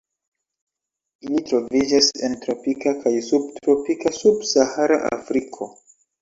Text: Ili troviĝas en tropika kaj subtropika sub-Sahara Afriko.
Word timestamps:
Ili 1.27 1.41
troviĝas 1.49 2.07
en 2.29 2.37
tropika 2.45 2.95
kaj 3.03 3.13
subtropika 3.27 4.15
sub-Sahara 4.21 4.99
Afriko. 5.13 5.71